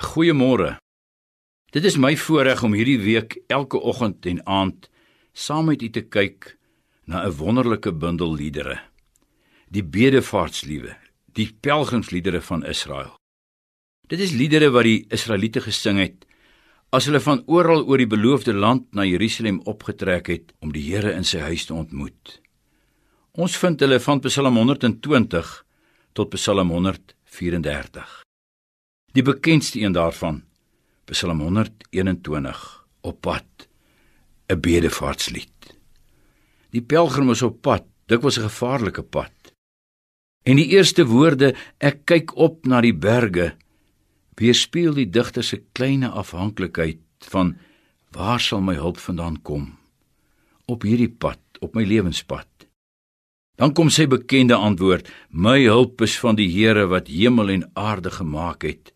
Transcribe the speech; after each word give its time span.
Goeiemôre. 0.00 0.78
Dit 1.76 1.84
is 1.84 1.98
my 2.00 2.14
voorreg 2.16 2.62
om 2.64 2.72
hierdie 2.72 2.98
week 3.02 3.34
elke 3.52 3.76
oggend 3.76 4.24
en 4.26 4.38
aand 4.48 4.86
saam 5.36 5.68
met 5.68 5.82
u 5.84 5.90
te 5.92 6.00
kyk 6.00 6.56
na 7.04 7.26
'n 7.26 7.36
wonderlike 7.36 7.92
bundel 7.92 8.32
liedere. 8.34 8.80
Die 9.68 9.84
bedevaartsliewe, 9.84 10.96
die 11.32 11.52
pelgrimsliedere 11.60 12.40
van 12.40 12.64
Israel. 12.64 13.12
Dit 14.08 14.20
is 14.20 14.32
liedere 14.32 14.70
wat 14.70 14.84
die 14.84 15.04
Israeliete 15.08 15.60
gesing 15.60 15.98
het 15.98 16.24
as 16.90 17.04
hulle 17.04 17.20
van 17.20 17.42
oral 17.46 17.84
oor 17.84 17.98
die 17.98 18.14
beloofde 18.16 18.54
land 18.54 18.94
na 18.94 19.04
Jerusalem 19.04 19.60
opgetrek 19.64 20.26
het 20.26 20.52
om 20.60 20.72
die 20.72 20.92
Here 20.92 21.12
in 21.12 21.24
sy 21.24 21.38
huis 21.38 21.64
te 21.64 21.74
ontmoet. 21.74 22.40
Ons 23.32 23.56
vind 23.56 23.80
hulle 23.80 24.00
van 24.00 24.20
Psalm 24.20 24.56
120 24.56 25.64
tot 26.12 26.30
Psalm 26.30 26.70
134. 26.70 28.29
Die 29.12 29.22
bekendste 29.26 29.80
een 29.80 29.92
daarvan, 29.92 30.42
Psalm 31.10 31.40
121, 31.40 32.86
op 33.00 33.20
pad, 33.20 33.68
'n 34.46 34.60
bedevaartslied. 34.60 35.78
Die 36.70 36.82
pelgrim 36.82 37.30
is 37.30 37.42
op 37.42 37.60
pad, 37.60 37.84
dit 38.06 38.22
was 38.22 38.38
'n 38.38 38.42
gevaarlike 38.42 39.02
pad. 39.02 39.32
En 40.42 40.56
die 40.56 40.66
eerste 40.66 41.06
woorde, 41.06 41.54
ek 41.78 42.04
kyk 42.04 42.36
op 42.36 42.66
na 42.66 42.80
die 42.80 42.94
berge, 42.94 43.56
weerspieël 44.34 44.94
die 44.94 45.10
digter 45.10 45.42
se 45.42 45.62
kleine 45.72 46.08
afhanklikheid 46.08 46.98
van 47.18 47.58
waar 48.10 48.40
sal 48.40 48.60
my 48.60 48.74
hulp 48.74 48.98
vandaan 48.98 49.42
kom? 49.42 49.78
Op 50.64 50.82
hierdie 50.82 51.10
pad, 51.10 51.40
op 51.60 51.74
my 51.74 51.84
lewenspad. 51.84 52.46
Dan 53.56 53.72
kom 53.72 53.90
sy 53.90 54.06
bekende 54.06 54.54
antwoord: 54.54 55.10
My 55.28 55.60
hulp 55.64 56.00
is 56.00 56.18
van 56.18 56.34
die 56.34 56.48
Here 56.48 56.86
wat 56.86 57.08
hemel 57.12 57.50
en 57.50 57.70
aarde 57.74 58.10
gemaak 58.10 58.62
het. 58.62 58.92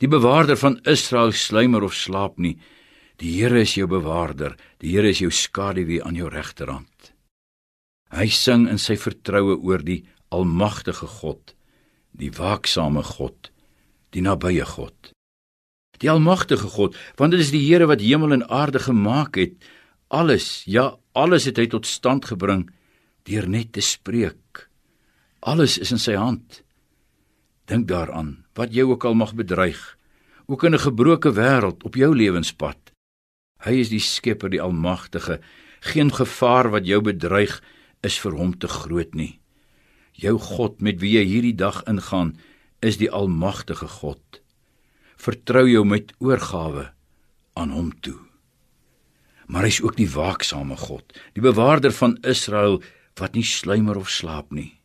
Die 0.00 0.08
bewaarder 0.08 0.56
van 0.56 0.78
Israel 0.88 1.32
sluimer 1.36 1.84
of 1.84 1.94
slaap 1.94 2.38
nie. 2.40 2.56
Die 3.20 3.34
Here 3.36 3.60
is 3.60 3.74
jou 3.76 3.86
bewaarder. 3.88 4.54
Die 4.80 4.94
Here 4.94 5.10
is 5.12 5.20
jou 5.20 5.28
skaduwee 5.30 6.00
aan 6.04 6.16
jou 6.16 6.30
regterhand. 6.32 7.12
Hy 8.10 8.26
sing 8.32 8.64
in 8.70 8.80
sy 8.80 8.96
vertroue 8.98 9.58
oor 9.60 9.84
die 9.84 10.02
almagtige 10.32 11.06
God, 11.20 11.52
die 12.16 12.30
waaksame 12.32 13.04
God, 13.06 13.50
die 14.14 14.24
nabye 14.24 14.64
God. 14.66 15.12
Die 16.00 16.08
almagtige 16.10 16.70
God, 16.72 16.96
want 17.20 17.36
dit 17.36 17.44
is 17.44 17.52
die 17.52 17.62
Here 17.66 17.86
wat 17.90 18.00
hemel 18.00 18.38
en 18.38 18.46
aarde 18.48 18.80
gemaak 18.80 19.36
het. 19.36 19.60
Alles, 20.08 20.64
ja, 20.64 20.94
alles 21.12 21.44
het 21.46 21.60
hy 21.60 21.68
tot 21.70 21.86
stand 21.86 22.24
gebring 22.32 22.70
deur 23.28 23.46
net 23.46 23.74
te 23.76 23.84
spreek. 23.84 24.64
Alles 25.44 25.76
is 25.78 25.92
in 25.92 26.00
sy 26.00 26.16
hand. 26.16 26.62
Dink 27.70 27.86
daaraan 27.86 28.40
wat 28.58 28.72
jou 28.74 28.88
ook 28.90 29.04
al 29.06 29.14
mag 29.14 29.34
bedreig, 29.38 29.78
ook 30.46 30.64
in 30.66 30.74
'n 30.74 30.86
gebroke 30.86 31.30
wêreld 31.32 31.82
op 31.86 31.94
jou 31.94 32.16
lewenspad. 32.16 32.78
Hy 33.62 33.72
is 33.72 33.88
die 33.88 34.00
Skepper, 34.00 34.50
die 34.50 34.60
Almagtige. 34.60 35.40
Geen 35.80 36.12
gevaar 36.12 36.70
wat 36.70 36.86
jou 36.86 37.00
bedreig 37.00 37.62
is 38.00 38.18
vir 38.18 38.32
hom 38.32 38.58
te 38.58 38.68
groot 38.68 39.14
nie. 39.14 39.38
Jou 40.12 40.38
God 40.38 40.80
met 40.80 41.00
wie 41.00 41.12
jy 41.18 41.24
hierdie 41.24 41.54
dag 41.54 41.82
ingaan, 41.84 42.36
is 42.80 42.96
die 42.96 43.10
Almagtige 43.10 43.88
God. 43.88 44.40
Vertrou 45.16 45.68
jou 45.68 45.84
met 45.84 46.12
oorgawe 46.18 46.92
aan 47.52 47.70
hom 47.70 47.92
toe. 48.00 48.18
Maar 49.46 49.62
hy's 49.62 49.82
ook 49.82 49.96
die 49.96 50.10
waaksame 50.10 50.76
God, 50.76 51.20
die 51.32 51.42
bewaarder 51.42 51.92
van 51.92 52.18
Israel 52.22 52.82
wat 53.14 53.34
nie 53.34 53.44
sluimer 53.44 53.96
of 53.96 54.10
slaap 54.10 54.50
nie. 54.50 54.80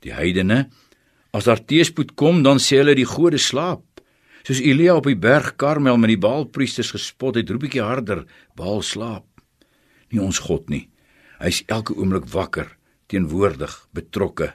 Die 0.00 0.12
heidene 0.12 0.70
As 1.32 1.48
daar 1.48 1.62
teëspoed 1.64 2.12
kom, 2.14 2.42
dan 2.44 2.60
sê 2.60 2.82
hulle 2.82 2.94
die 2.94 3.08
gode 3.08 3.40
slaap. 3.40 3.84
Soos 4.44 4.60
Elia 4.60 4.96
op 4.98 5.06
die 5.08 5.16
berg 5.16 5.54
Karmel 5.56 5.96
met 5.96 6.10
die 6.12 6.20
Baalpriesters 6.20 6.92
gespot 6.92 7.38
het, 7.38 7.50
roep 7.50 7.64
ek 7.70 7.78
harder, 7.80 8.26
Baal 8.58 8.82
slaap. 8.84 9.24
Nie 10.12 10.20
ons 10.20 10.42
God 10.44 10.68
nie. 10.68 10.88
Hy's 11.40 11.62
elke 11.72 11.94
oomblik 11.96 12.26
wakker, 12.30 12.68
teenwoordig, 13.08 13.72
betrokke. 13.96 14.52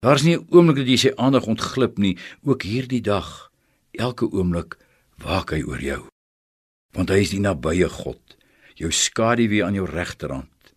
Daar's 0.00 0.22
nie 0.22 0.36
'n 0.36 0.46
oomblik 0.48 0.76
dat 0.76 0.86
jy 0.88 0.96
sy 0.96 1.12
aandag 1.16 1.46
ontglip 1.46 1.98
nie, 1.98 2.16
ook 2.42 2.62
hierdie 2.62 3.02
dag. 3.02 3.50
Elke 3.92 4.24
oomblik 4.30 4.78
waak 5.18 5.50
hy 5.50 5.62
oor 5.62 5.80
jou. 5.80 6.08
Want 6.92 7.10
hy 7.10 7.20
is 7.20 7.30
die 7.30 7.40
nabye 7.40 7.88
God, 7.88 8.36
jou 8.74 8.90
skaduwee 8.90 9.64
aan 9.64 9.74
jou 9.74 9.86
regterhand. 9.86 10.74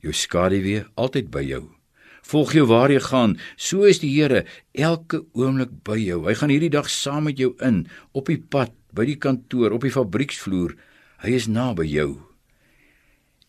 Jou 0.00 0.12
skaduwee 0.12 0.84
altyd 0.94 1.30
by 1.30 1.42
jou. 1.42 1.74
Volg 2.22 2.54
jou 2.54 2.66
waar 2.70 2.92
jy 2.92 3.00
gaan. 3.02 3.36
So 3.56 3.88
is 3.88 3.98
die 4.02 4.12
Here 4.14 4.44
elke 4.72 5.24
oomblik 5.34 5.72
by 5.86 5.98
jou. 5.98 6.22
Hy 6.28 6.36
gaan 6.38 6.52
hierdie 6.54 6.72
dag 6.72 6.90
saam 6.90 7.26
met 7.26 7.40
jou 7.42 7.52
in 7.60 7.84
op 8.14 8.30
die 8.30 8.38
pad, 8.38 8.72
by 8.92 9.06
die 9.08 9.18
kantoor, 9.18 9.72
op 9.74 9.86
die 9.86 9.94
fabrieksvloer. 9.94 10.76
Hy 11.24 11.34
is 11.34 11.48
naby 11.48 11.86
jou. 11.88 12.20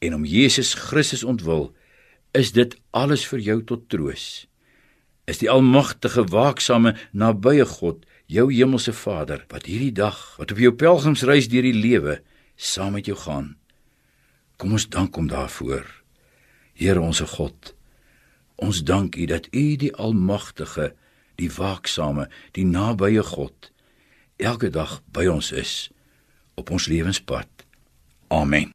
En 0.03 0.17
om 0.17 0.25
Jesus 0.28 0.73
Christus 0.75 1.23
ontwil, 1.23 1.69
is 2.34 2.51
dit 2.56 2.73
alles 2.91 3.25
vir 3.29 3.44
jou 3.44 3.59
tot 3.69 3.85
troos. 3.91 4.45
Is 5.29 5.40
die 5.40 5.51
almagtige 5.51 6.25
waaksame 6.28 6.95
nabye 7.13 7.66
God, 7.69 8.01
jou 8.28 8.50
hemelse 8.51 8.94
Vader, 8.95 9.45
wat 9.51 9.67
hierdie 9.69 9.94
dag, 9.95 10.17
wat 10.40 10.51
op 10.51 10.59
jou 10.59 10.73
pelgrimsreis 10.75 11.47
deur 11.51 11.67
die 11.67 11.78
lewe 11.78 12.17
saam 12.57 12.97
met 12.97 13.07
jou 13.07 13.16
gaan. 13.19 13.53
Kom 14.57 14.75
ons 14.75 14.88
dank 14.90 15.16
hom 15.16 15.29
daarvoor. 15.31 15.85
Here 16.73 17.01
ons 17.01 17.22
God, 17.35 17.73
Ons 18.56 18.84
dank 18.84 19.16
U 19.16 19.25
dat 19.25 19.47
U 19.52 19.75
die 19.75 19.94
almagtige, 19.96 20.94
die 21.36 21.52
waaksame, 21.52 22.30
die 22.52 22.66
nabye 22.66 23.24
God 23.24 23.72
elke 24.44 24.69
dag 24.69 25.02
by 25.14 25.25
ons 25.31 25.52
is 25.52 25.90
op 26.59 26.69
ons 26.69 26.88
lewenspad. 26.88 27.47
Amen. 28.28 28.74